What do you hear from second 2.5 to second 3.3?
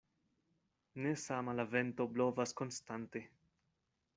konstante.